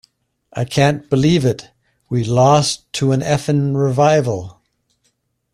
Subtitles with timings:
[0.51, 1.69] I can't believe it;
[2.09, 4.59] we lost to a f------ revival!